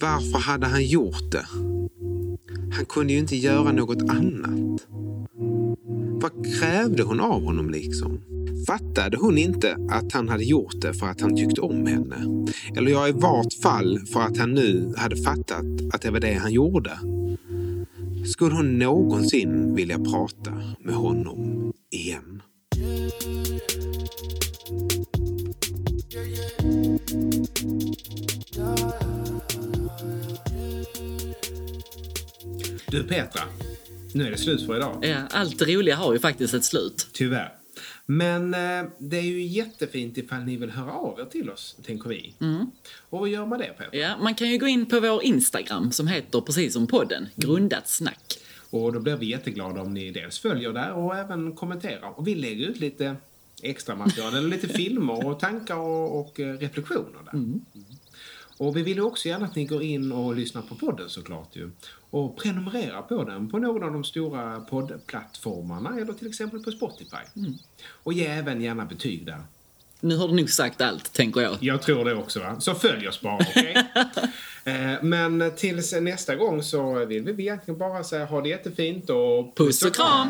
[0.00, 1.46] Varför hade han gjort det?
[2.72, 4.86] Han kunde ju inte göra något annat.
[6.20, 8.20] Vad krävde hon av honom liksom?
[8.66, 12.46] Fattade hon inte att han hade gjort det för att han tyckte om henne?
[12.76, 16.34] Eller ja, i vart fall för att han nu hade fattat att det var det
[16.34, 16.98] han gjorde.
[18.26, 22.42] Skulle hon någonsin vilja prata med honom igen?
[27.08, 27.14] Du
[33.08, 33.42] Petra,
[34.14, 34.98] nu är det slut för idag.
[35.02, 37.06] Ja, allt roliga har ju faktiskt ett slut.
[37.12, 37.52] Tyvärr.
[38.06, 42.08] Men eh, det är ju jättefint ifall ni vill höra av er till oss, tänker
[42.08, 42.34] vi.
[43.10, 43.98] Och vad gör man det, Petra?
[43.98, 47.88] Ja, man kan ju gå in på vår Instagram som heter precis som podden, Grundat
[47.88, 48.38] snack.
[48.70, 52.18] Och då blir vi jätteglada om ni dels följer där och även kommenterar.
[52.18, 53.16] Och vi lägger ut lite
[53.62, 57.38] extra material, eller lite filmer och tankar och, och eh, reflektioner där.
[57.38, 57.60] Mm.
[58.58, 61.70] Och vi vill också gärna att ni går in och lyssnar på podden såklart ju.
[62.10, 67.16] Och prenumerera på den på någon av de stora poddplattformarna eller till exempel på Spotify.
[67.90, 69.42] Och ge även gärna betyg där.
[70.00, 71.56] Nu har du nog sagt allt, tänker jag.
[71.60, 72.60] Jag tror det också va.
[72.60, 73.76] Så följ oss bara, okej?
[74.64, 79.56] Eh, Men tills nästa gång så vill vi egentligen bara säga ha det jättefint och
[79.56, 80.28] Puss och kram!